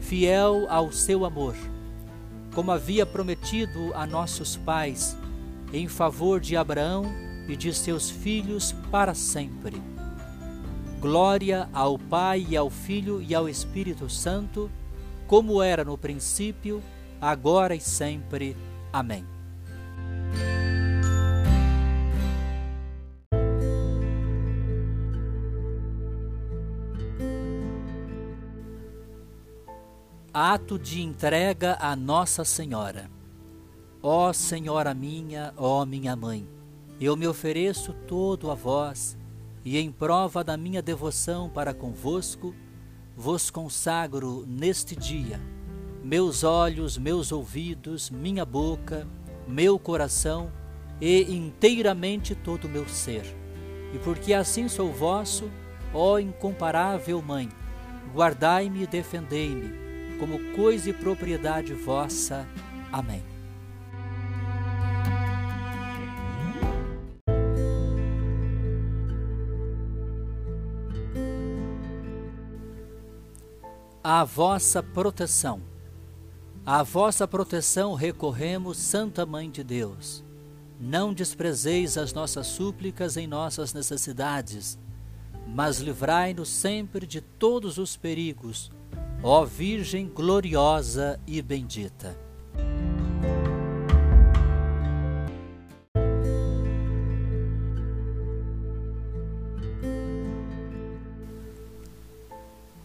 [0.00, 1.54] fiel ao seu amor,
[2.54, 5.16] como havia prometido a nossos pais,
[5.70, 7.04] em favor de Abraão
[7.46, 9.93] e de seus filhos para sempre
[11.04, 14.70] Glória ao Pai e ao Filho e ao Espírito Santo,
[15.26, 16.82] como era no princípio,
[17.20, 18.56] agora e sempre.
[18.90, 19.22] Amém.
[30.32, 33.10] Ato de entrega a Nossa Senhora.
[34.02, 36.48] Ó Senhora minha, ó minha mãe,
[36.98, 39.18] eu me ofereço todo a vós
[39.64, 42.54] e em prova da minha devoção para convosco,
[43.16, 45.40] vos consagro neste dia
[46.04, 49.08] meus olhos, meus ouvidos, minha boca,
[49.48, 50.52] meu coração
[51.00, 53.24] e inteiramente todo o meu ser.
[53.94, 55.50] E porque assim sou vosso,
[55.94, 57.48] ó incomparável Mãe,
[58.12, 62.46] guardai-me e defendei-me, como coisa e propriedade vossa.
[62.92, 63.33] Amém.
[74.06, 75.62] A vossa proteção.
[76.66, 80.22] À vossa proteção recorremos, Santa Mãe de Deus.
[80.78, 84.78] Não desprezeis as nossas súplicas em nossas necessidades,
[85.46, 88.70] mas livrai-nos sempre de todos os perigos,
[89.22, 92.23] ó Virgem gloriosa e bendita.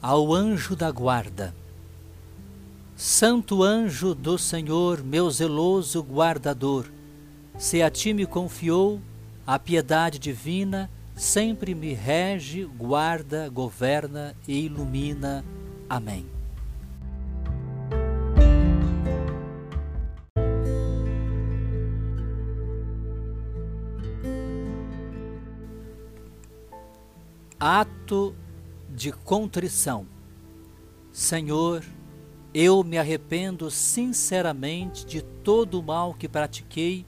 [0.09, 1.53] Ao anjo da guarda.
[2.95, 6.87] Santo anjo do Senhor, meu zeloso guardador,
[7.59, 8.99] se a ti me confiou
[9.45, 15.45] a piedade divina, sempre me rege, guarda, governa e ilumina.
[15.87, 16.25] Amém.
[27.59, 28.33] Ato
[28.99, 30.05] de contrição.
[31.09, 31.85] Senhor,
[32.53, 37.05] eu me arrependo sinceramente de todo o mal que pratiquei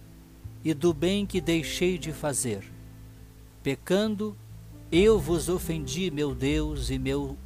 [0.63, 2.63] e do bem que deixei de fazer.
[3.61, 4.37] Pecando,
[4.89, 7.37] eu vos ofendi, meu Deus e meu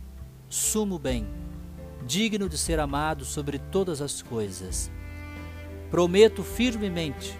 [0.48, 1.26] sumo bem,
[2.06, 4.91] digno de ser amado sobre todas as coisas.
[5.89, 7.36] Prometo firmemente,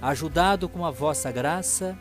[0.00, 1.98] ajudado com a vossa graça,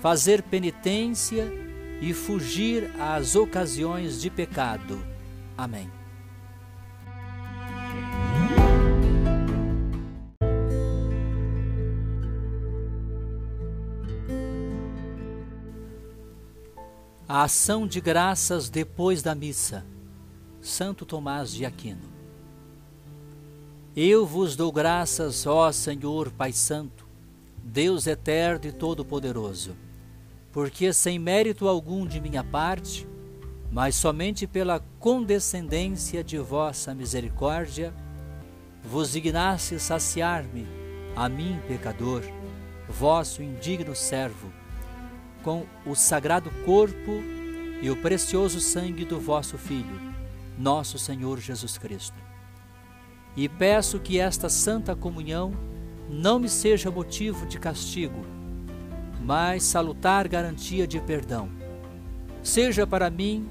[0.00, 1.69] fazer penitência
[2.00, 5.04] e fugir às ocasiões de pecado.
[5.56, 5.90] Amém.
[17.28, 19.86] A ação de graças depois da missa.
[20.60, 22.10] Santo Tomás de Aquino.
[23.94, 27.06] Eu vos dou graças, ó Senhor Pai Santo,
[27.62, 29.76] Deus eterno e todo-poderoso,
[30.52, 33.06] porque sem mérito algum de minha parte,
[33.70, 37.94] mas somente pela condescendência de vossa misericórdia,
[38.82, 40.66] vos dignasse saciar-me,
[41.14, 42.22] a mim, pecador,
[42.88, 44.52] vosso indigno servo,
[45.42, 47.22] com o sagrado corpo
[47.80, 50.00] e o precioso sangue do vosso Filho,
[50.58, 52.16] nosso Senhor Jesus Cristo.
[53.36, 55.52] E peço que esta santa comunhão
[56.08, 58.39] não me seja motivo de castigo,
[59.20, 61.48] mas salutar garantia de perdão.
[62.42, 63.46] Seja para mim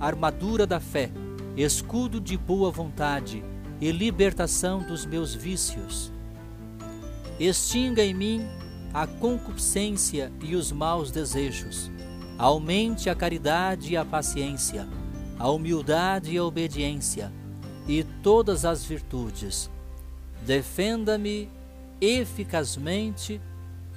[0.00, 1.10] armadura da fé,
[1.56, 3.44] escudo de boa vontade
[3.80, 6.12] e libertação dos meus vícios.
[7.38, 8.46] Extinga em mim
[8.92, 11.90] a concupiscência e os maus desejos.
[12.36, 14.88] Aumente a caridade e a paciência,
[15.38, 17.32] a humildade e a obediência,
[17.86, 19.70] e todas as virtudes.
[20.44, 21.48] Defenda-me
[22.00, 23.40] eficazmente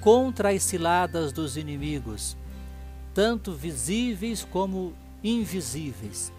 [0.00, 2.36] contra as ciladas dos inimigos,
[3.12, 6.32] tanto visíveis como invisíveis.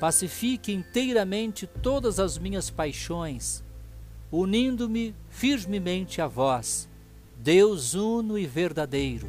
[0.00, 3.62] Pacifique inteiramente todas as minhas paixões,
[4.30, 6.88] unindo-me firmemente a vós
[7.42, 9.28] Deus uno e verdadeiro,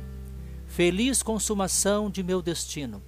[0.68, 3.02] feliz consumação de meu destino.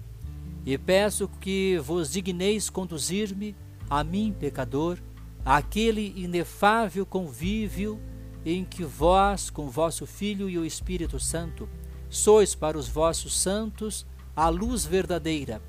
[0.66, 3.56] E peço que vos digneis conduzir-me,
[3.88, 4.98] a mim, pecador,
[5.46, 8.00] àquele inefável convívio
[8.46, 11.68] em que vós, com vosso Filho e o Espírito Santo,
[12.10, 15.62] sois para os vossos santos a luz verdadeira,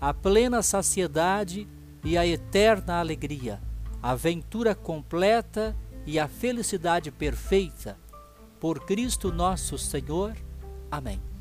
[0.00, 1.68] a plena saciedade
[2.02, 3.60] e a eterna alegria,
[4.02, 7.98] a ventura completa e a felicidade perfeita
[8.60, 10.34] por Cristo nosso Senhor.
[10.90, 11.33] Amém.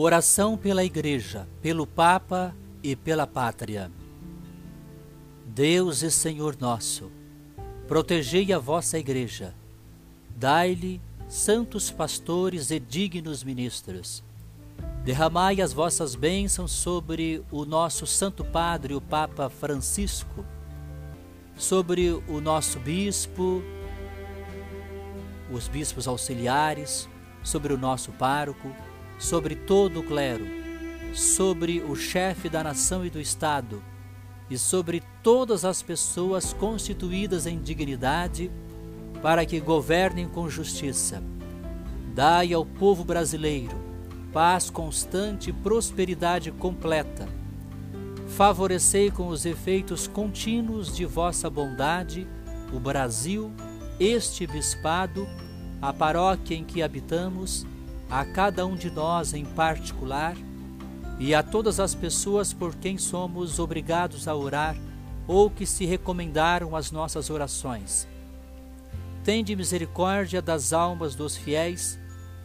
[0.00, 3.90] Oração pela Igreja, pelo Papa e pela Pátria.
[5.44, 7.10] Deus e Senhor nosso,
[7.88, 9.52] protegei a vossa Igreja,
[10.36, 14.22] dai-lhe santos pastores e dignos ministros
[15.04, 20.44] Derramai as vossas bênçãos sobre o nosso Santo Padre, o Papa Francisco,
[21.56, 23.64] sobre o nosso bispo,
[25.50, 27.08] os bispos auxiliares,
[27.42, 28.72] sobre o nosso pároco,
[29.18, 30.46] sobre todo o clero,
[31.12, 33.82] sobre o chefe da nação e do Estado,
[34.48, 38.50] e sobre todas as pessoas constituídas em dignidade,
[39.20, 41.22] para que governem com justiça.
[42.14, 43.88] Dai ao povo brasileiro
[44.32, 47.28] paz constante e prosperidade completa.
[48.28, 52.26] Favorecei com os efeitos contínuos de vossa bondade
[52.72, 53.50] o Brasil,
[53.98, 55.26] este bispado,
[55.80, 57.66] a paróquia em que habitamos,
[58.10, 60.34] a cada um de nós em particular
[61.18, 64.76] e a todas as pessoas por quem somos obrigados a orar
[65.26, 68.08] ou que se recomendaram as nossas orações.
[69.24, 71.98] Tende misericórdia das almas dos fiéis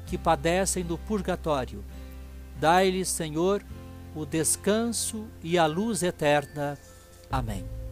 [0.06, 1.84] que padecem do purgatório.
[2.60, 3.64] Dai-lhes, Senhor,
[4.16, 6.78] o descanso e a luz eterna.
[7.32, 7.83] Amém.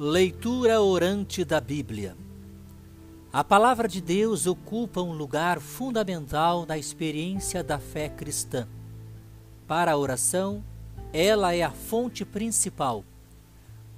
[0.00, 2.16] Leitura orante da Bíblia.
[3.32, 8.68] A palavra de Deus ocupa um lugar fundamental na experiência da fé cristã.
[9.66, 10.62] Para a oração,
[11.12, 13.04] ela é a fonte principal.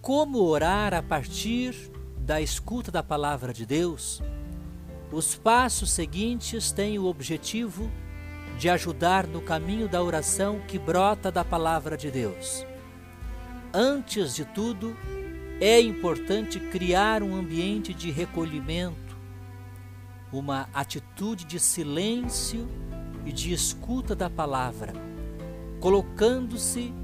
[0.00, 1.76] Como orar a partir
[2.16, 4.22] da escuta da palavra de Deus?
[5.12, 7.90] Os passos seguintes têm o objetivo
[8.58, 12.64] de ajudar no caminho da oração que brota da palavra de Deus.
[13.70, 14.96] Antes de tudo,
[15.60, 19.14] é importante criar um ambiente de recolhimento,
[20.32, 22.66] uma atitude de silêncio
[23.26, 24.94] e de escuta da palavra,
[25.78, 26.94] colocando-se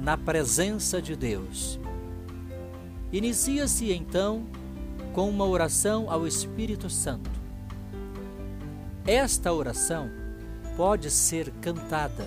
[0.00, 1.80] na presença de Deus.
[3.12, 4.46] Inicia-se então
[5.12, 7.30] com uma oração ao Espírito Santo.
[9.04, 10.08] Esta oração
[10.76, 12.24] pode ser cantada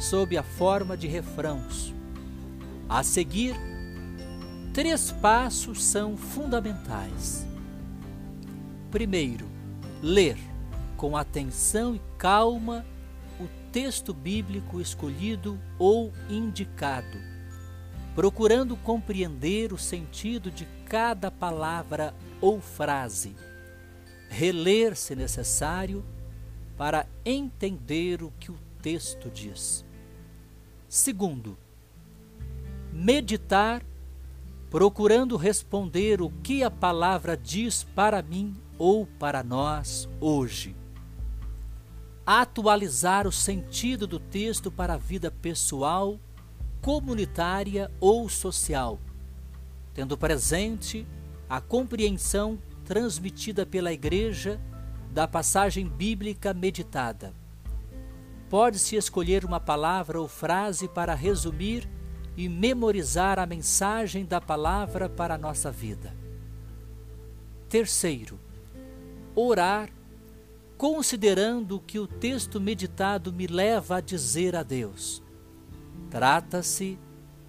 [0.00, 1.94] sob a forma de refrãos.
[2.88, 3.54] A seguir,
[4.72, 7.46] três passos são fundamentais.
[8.90, 9.46] Primeiro,
[10.02, 10.38] ler
[10.96, 12.84] com atenção e calma
[13.38, 17.18] o texto bíblico escolhido ou indicado,
[18.14, 23.34] procurando compreender o sentido de cada palavra ou frase.
[24.28, 26.04] Reler, se necessário,
[26.78, 29.84] para entender o que o texto diz.
[30.88, 31.58] Segundo,
[32.92, 33.82] meditar,
[34.72, 40.74] procurando responder o que a palavra diz para mim ou para nós hoje.
[42.24, 46.18] Atualizar o sentido do texto para a vida pessoal,
[46.80, 48.98] comunitária ou social,
[49.92, 51.06] tendo presente
[51.50, 54.58] a compreensão transmitida pela Igreja
[55.12, 57.34] da passagem bíblica meditada.
[58.48, 61.86] Pode-se escolher uma palavra ou frase para resumir
[62.36, 66.14] e memorizar a mensagem da palavra para a nossa vida.
[67.68, 68.38] Terceiro,
[69.34, 69.90] orar,
[70.76, 75.22] considerando o que o texto meditado me leva a dizer a Deus.
[76.10, 76.98] Trata-se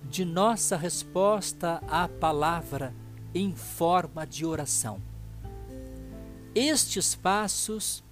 [0.09, 2.93] de nossa resposta à palavra
[3.33, 5.01] em forma de oração.
[6.53, 8.03] Estes passos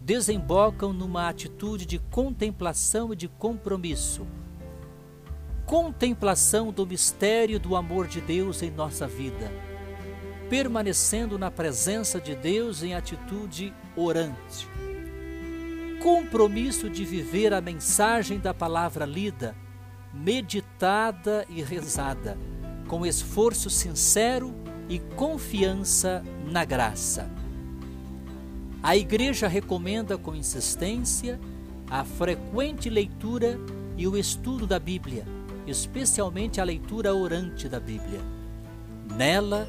[0.00, 4.26] desembocam numa atitude de contemplação e de compromisso.
[5.70, 9.52] Contemplação do mistério do amor de Deus em nossa vida,
[10.48, 14.66] permanecendo na presença de Deus em atitude orante.
[16.02, 19.54] Compromisso de viver a mensagem da palavra lida,
[20.12, 22.36] meditada e rezada,
[22.88, 24.52] com esforço sincero
[24.88, 27.30] e confiança na graça.
[28.82, 31.38] A Igreja recomenda com insistência
[31.88, 33.56] a frequente leitura
[33.96, 35.24] e o estudo da Bíblia,
[35.66, 38.20] especialmente a leitura orante da Bíblia.
[39.16, 39.68] Nela,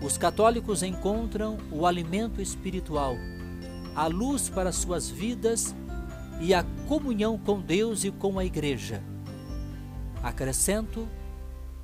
[0.00, 3.16] os católicos encontram o alimento espiritual,
[3.94, 5.74] a luz para suas vidas
[6.40, 9.02] e a comunhão com Deus e com a Igreja.
[10.22, 11.08] Acrescento,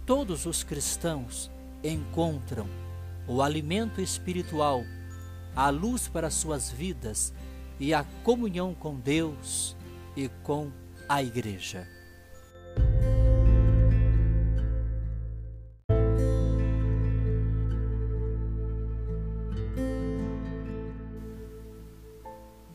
[0.05, 1.51] todos os cristãos
[1.83, 2.67] encontram
[3.27, 4.83] o alimento espiritual
[5.55, 7.33] a luz para suas vidas
[7.79, 9.77] e a comunhão com Deus
[10.17, 10.71] e com
[11.09, 12.00] a Igreja.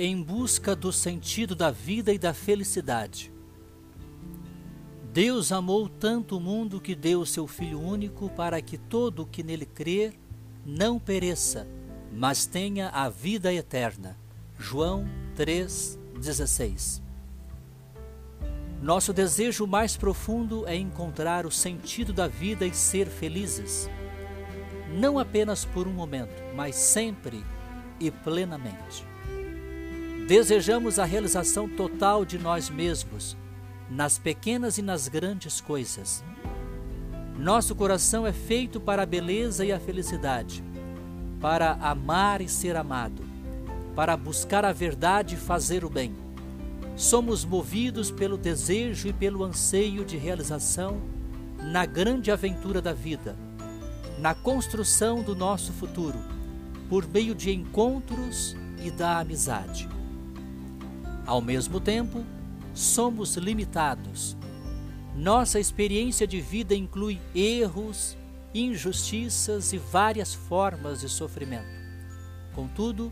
[0.07, 3.33] Em busca do sentido da vida e da felicidade.
[5.11, 9.25] Deus amou tanto o mundo que deu o seu Filho único para que todo o
[9.25, 10.13] que nele crer
[10.63, 11.67] não pereça,
[12.13, 14.15] mas tenha a vida eterna.
[14.59, 17.01] João 3,16
[18.79, 23.89] Nosso desejo mais profundo é encontrar o sentido da vida e ser felizes,
[24.99, 27.43] não apenas por um momento, mas sempre
[27.99, 29.14] e plenamente.
[30.27, 33.37] Desejamos a realização total de nós mesmos,
[33.89, 36.23] nas pequenas e nas grandes coisas.
[37.37, 40.63] Nosso coração é feito para a beleza e a felicidade
[41.45, 43.23] para amar e ser amado,
[43.95, 46.11] para buscar a verdade e fazer o bem.
[46.95, 50.99] Somos movidos pelo desejo e pelo anseio de realização
[51.61, 53.35] na grande aventura da vida,
[54.17, 56.17] na construção do nosso futuro,
[56.89, 59.94] por meio de encontros e da amizade.
[61.25, 62.23] Ao mesmo tempo,
[62.73, 64.37] somos limitados.
[65.15, 68.15] Nossa experiência de vida inclui erros,
[68.53, 71.73] injustiças e várias formas de sofrimento.
[72.53, 73.11] Contudo,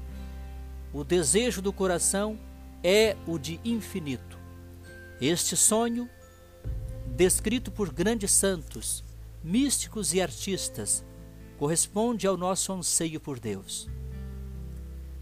[0.93, 2.37] o desejo do coração
[2.83, 4.37] é o de infinito.
[5.19, 6.07] Este sonho,
[7.15, 9.03] descrito por grandes santos,
[9.43, 11.03] místicos e artistas,
[11.57, 13.89] corresponde ao nosso anseio por Deus.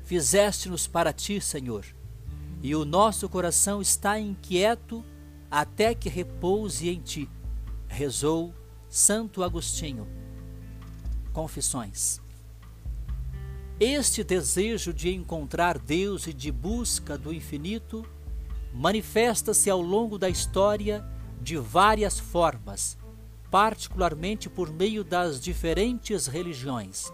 [0.04, 1.86] Fizeste-nos para ti, Senhor,
[2.64, 5.04] e o nosso coração está inquieto
[5.50, 7.30] até que repouse em ti,
[7.88, 8.54] rezou
[8.88, 10.08] Santo Agostinho.
[11.34, 12.22] Confissões.
[13.80, 18.06] Este desejo de encontrar Deus e de busca do infinito
[18.74, 21.04] manifesta-se ao longo da história
[21.42, 22.98] de várias formas,
[23.50, 27.12] particularmente por meio das diferentes religiões.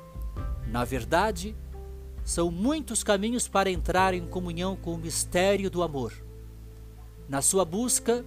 [0.67, 1.55] Na verdade,
[2.27, 6.11] são muitos caminhos para entrar em comunhão com o mistério do amor.
[7.29, 8.25] Na sua busca,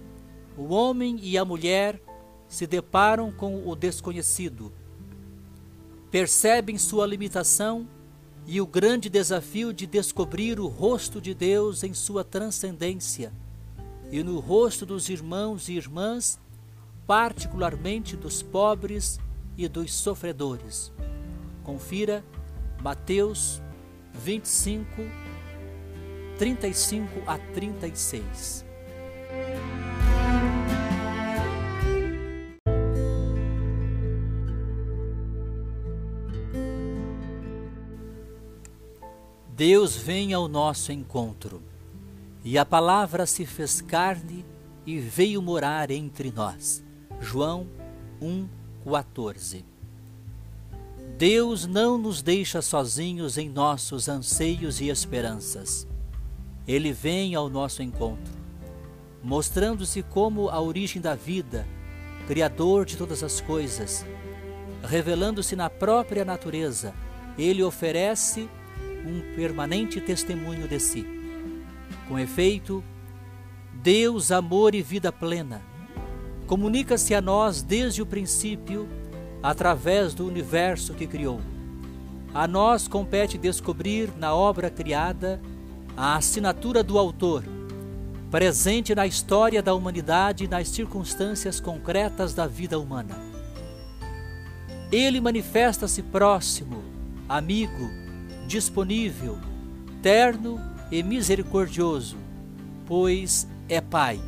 [0.57, 2.01] o homem e a mulher
[2.47, 4.73] se deparam com o desconhecido,
[6.09, 7.87] percebem sua limitação
[8.47, 13.31] e o grande desafio de descobrir o rosto de Deus em sua transcendência
[14.11, 16.39] e no rosto dos irmãos e irmãs,
[17.05, 19.19] particularmente dos pobres
[19.55, 20.91] e dos sofredores.
[21.63, 22.25] Confira
[22.81, 23.61] Mateus
[24.13, 25.01] 25,
[26.37, 28.65] 35 a 36.
[39.53, 41.61] Deus vem ao nosso encontro,
[42.43, 44.43] e a palavra se fez carne
[44.85, 46.83] e veio morar entre nós.
[47.19, 47.67] João
[48.19, 49.70] 1:14.
[51.21, 55.87] Deus não nos deixa sozinhos em nossos anseios e esperanças.
[56.67, 58.33] Ele vem ao nosso encontro,
[59.21, 61.67] mostrando-se como a origem da vida,
[62.25, 64.03] Criador de todas as coisas,
[64.81, 66.91] revelando-se na própria natureza.
[67.37, 68.49] Ele oferece
[69.05, 71.05] um permanente testemunho de si.
[72.07, 72.83] Com efeito,
[73.75, 75.61] Deus, amor e vida plena,
[76.47, 78.89] comunica-se a nós desde o princípio,
[79.41, 81.39] através do universo que criou.
[82.33, 85.41] A nós compete descobrir na obra criada
[85.97, 87.43] a assinatura do autor,
[88.29, 93.17] presente na história da humanidade e nas circunstâncias concretas da vida humana.
[94.91, 96.83] Ele manifesta-se próximo,
[97.27, 97.89] amigo,
[98.47, 99.37] disponível,
[100.01, 100.59] terno
[100.91, 102.17] e misericordioso,
[102.85, 104.21] pois é Pai.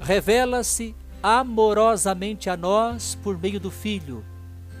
[0.00, 4.24] Revela-se amorosamente a nós por meio do Filho,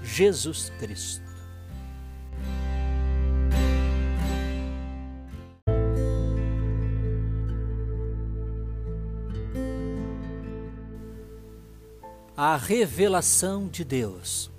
[0.02, 1.26] Jesus Cristo.
[12.36, 14.50] A revelação de Deus.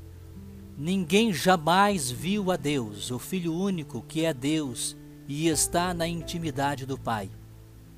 [0.76, 4.98] Ninguém jamais viu a Deus, o Filho único que é Deus
[5.28, 7.30] e está na intimidade do Pai.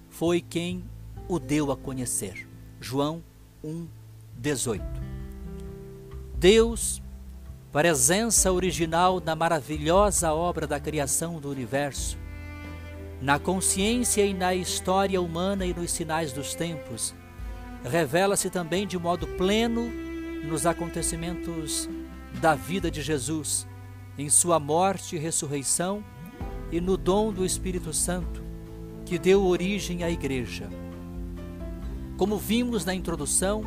[0.09, 0.83] Foi quem
[1.27, 2.47] o deu a conhecer.
[2.81, 3.23] João
[3.63, 4.81] 1:18.
[6.35, 7.01] Deus,
[7.71, 12.17] presença original na maravilhosa obra da criação do universo,
[13.21, 17.13] na consciência e na história humana e nos sinais dos tempos,
[17.83, 19.89] revela-se também de modo pleno
[20.43, 21.89] nos acontecimentos
[22.39, 23.67] da vida de Jesus,
[24.17, 26.03] em sua morte e ressurreição
[26.71, 28.41] e no dom do Espírito Santo,
[29.05, 30.69] que deu origem à Igreja.
[32.19, 33.63] Como vimos na introdução,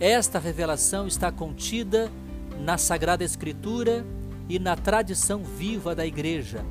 [0.00, 2.10] esta revelação está contida
[2.58, 4.02] na Sagrada Escritura
[4.48, 6.64] e na tradição viva da Igreja,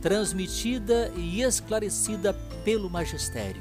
[0.00, 2.32] transmitida e esclarecida
[2.64, 3.60] pelo Magistério.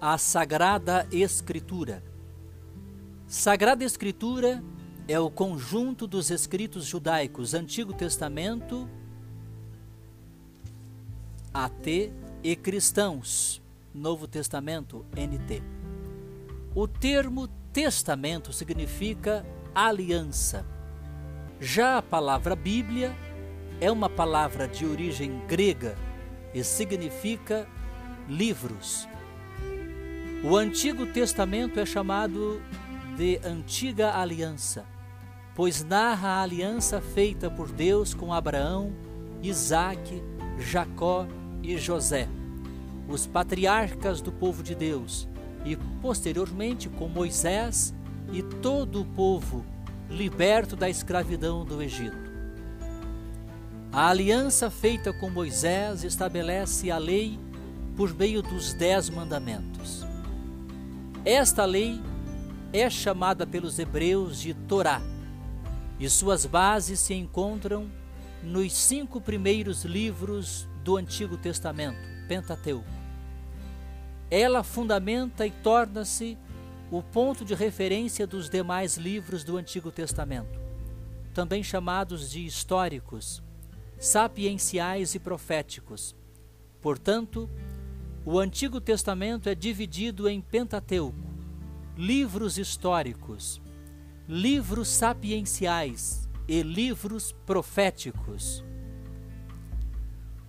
[0.00, 2.02] a Sagrada Escritura.
[3.28, 4.62] Sagrada Escritura
[5.12, 8.88] é o conjunto dos escritos judaicos Antigo Testamento,
[11.52, 12.10] AT
[12.42, 13.60] e cristãos,
[13.94, 15.62] Novo Testamento, NT.
[16.74, 19.44] O termo testamento significa
[19.74, 20.64] aliança.
[21.60, 23.14] Já a palavra Bíblia
[23.82, 25.94] é uma palavra de origem grega
[26.54, 27.68] e significa
[28.26, 29.06] livros.
[30.42, 32.62] O Antigo Testamento é chamado
[33.14, 34.86] de Antiga Aliança,
[35.62, 38.92] pois narra a aliança feita por Deus com Abraão,
[39.40, 40.20] Isaque,
[40.58, 41.24] Jacó
[41.62, 42.28] e José,
[43.08, 45.28] os patriarcas do povo de Deus,
[45.64, 47.94] e posteriormente com Moisés
[48.32, 49.64] e todo o povo
[50.10, 52.32] liberto da escravidão do Egito.
[53.92, 57.38] A aliança feita com Moisés estabelece a lei
[57.96, 60.04] por meio dos dez mandamentos.
[61.24, 62.02] Esta lei
[62.72, 65.00] é chamada pelos hebreus de Torá,
[65.98, 67.90] e suas bases se encontram
[68.42, 72.84] nos cinco primeiros livros do Antigo Testamento, Pentateuco.
[74.30, 76.36] Ela fundamenta e torna-se
[76.90, 80.60] o ponto de referência dos demais livros do Antigo Testamento,
[81.32, 83.42] também chamados de históricos,
[83.98, 86.16] sapienciais e proféticos.
[86.80, 87.48] Portanto,
[88.26, 91.16] o Antigo Testamento é dividido em Pentateuco,
[91.96, 93.61] livros históricos,
[94.28, 98.64] livros sapienciais e livros proféticos.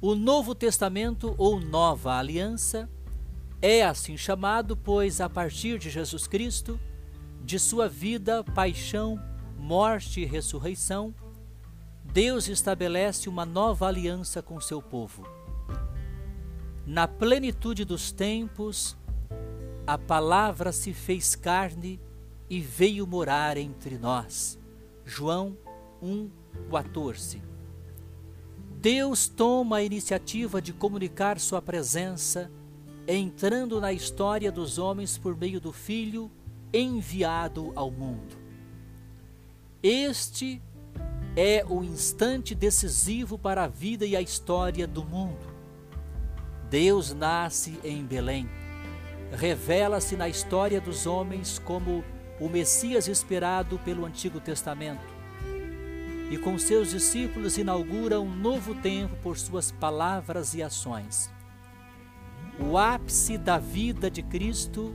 [0.01, 2.89] O Novo Testamento ou Nova Aliança
[3.61, 6.79] é assim chamado, pois a partir de Jesus Cristo,
[7.43, 9.21] de sua vida, paixão,
[9.57, 11.13] morte e ressurreição,
[12.03, 15.25] Deus estabelece uma nova aliança com seu povo
[16.85, 18.97] na plenitude dos tempos,
[19.87, 21.99] a palavra se fez carne
[22.49, 24.59] e veio morar entre nós.
[25.05, 25.57] João
[26.01, 27.41] 1:14.
[28.79, 32.51] Deus toma a iniciativa de comunicar sua presença
[33.07, 36.29] entrando na história dos homens por meio do Filho
[36.73, 38.35] enviado ao mundo.
[39.81, 40.61] Este
[41.35, 45.53] é o instante decisivo para a vida e a história do mundo.
[46.69, 48.49] Deus nasce em Belém,
[49.31, 52.03] revela-se na história dos homens como
[52.43, 55.13] o Messias esperado pelo Antigo Testamento.
[56.29, 61.31] E com seus discípulos inaugura um novo tempo por suas palavras e ações.
[62.59, 64.93] O ápice da vida de Cristo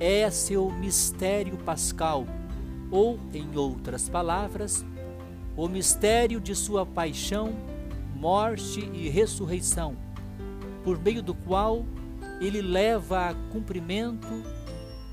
[0.00, 2.26] é seu mistério pascal,
[2.90, 4.84] ou, em outras palavras,
[5.56, 7.54] o mistério de sua paixão,
[8.16, 9.96] morte e ressurreição,
[10.82, 11.86] por meio do qual
[12.40, 14.42] ele leva a cumprimento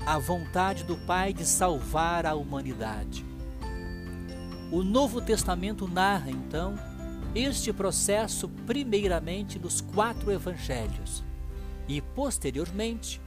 [0.08, 3.26] a vontade do Pai de salvar a humanidade.
[4.72, 6.76] O Novo Testamento narra, então,
[7.34, 11.22] este processo primeiramente nos quatro evangelhos
[11.86, 13.20] e, posteriormente,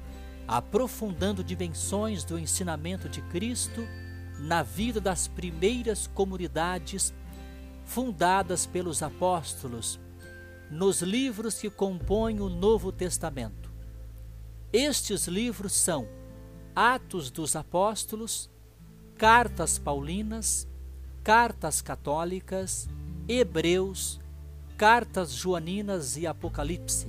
[0.47, 3.87] aprofundando dimensões do ensinamento de Cristo
[4.39, 7.13] na vida das primeiras comunidades
[7.85, 9.99] fundadas pelos apóstolos,
[10.71, 13.71] nos livros que compõem o Novo Testamento.
[14.73, 16.20] Estes livros são
[16.75, 18.49] Atos dos Apóstolos,
[19.17, 20.67] Cartas Paulinas,
[21.23, 22.89] Cartas Católicas,
[23.27, 24.19] Hebreus,
[24.77, 27.07] Cartas Joaninas e Apocalipse.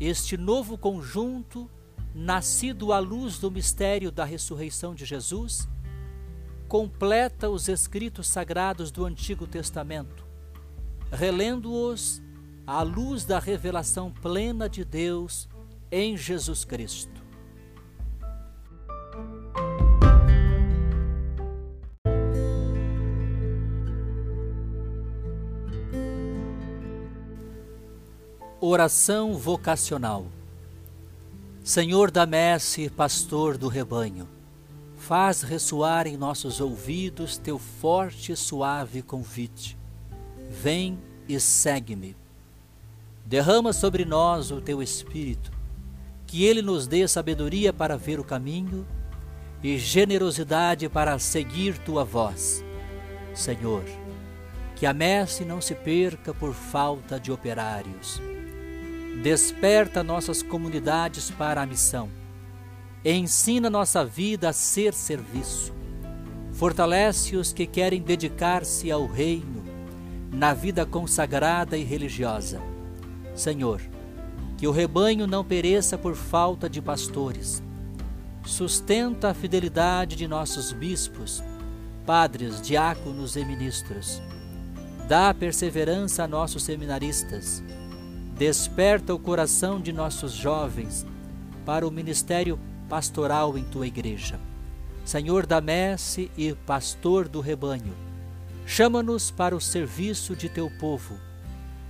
[0.00, 1.70] Este novo conjunto,
[2.14, 5.68] nascido à luz do mistério da ressurreição de Jesus,
[6.66, 10.26] completa os escritos sagrados do Antigo Testamento,
[11.12, 12.20] relendo-os
[12.66, 15.48] à luz da revelação plena de Deus
[15.92, 17.23] em Jesus Cristo.
[28.74, 30.26] Oração vocacional.
[31.62, 34.28] Senhor da messe, pastor do rebanho,
[34.96, 39.78] faz ressoar em nossos ouvidos teu forte e suave convite.
[40.50, 40.98] Vem
[41.28, 42.16] e segue-me.
[43.24, 45.52] Derrama sobre nós o teu espírito,
[46.26, 48.84] que ele nos dê sabedoria para ver o caminho
[49.62, 52.64] e generosidade para seguir tua voz.
[53.32, 53.84] Senhor,
[54.74, 58.20] que a messe não se perca por falta de operários
[59.24, 62.10] Desperta nossas comunidades para a missão.
[63.02, 65.72] Ensina nossa vida a ser serviço.
[66.52, 69.64] Fortalece os que querem dedicar-se ao reino
[70.30, 72.60] na vida consagrada e religiosa.
[73.34, 73.80] Senhor,
[74.58, 77.62] que o rebanho não pereça por falta de pastores.
[78.44, 81.42] Sustenta a fidelidade de nossos bispos,
[82.04, 84.20] padres, diáconos e ministros.
[85.08, 87.64] Dá perseverança a nossos seminaristas
[88.36, 91.06] Desperta o coração de nossos jovens
[91.64, 92.58] para o ministério
[92.88, 94.40] pastoral em tua igreja.
[95.04, 97.94] Senhor da messe e pastor do rebanho,
[98.66, 101.16] chama-nos para o serviço de teu povo.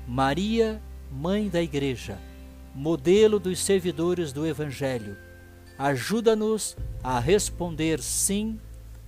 [0.07, 2.19] Maria, mãe da igreja,
[2.75, 5.17] modelo dos servidores do evangelho,
[5.79, 8.61] ajuda-nos a responder sim.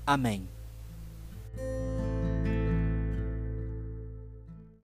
[0.06, 0.48] Amém.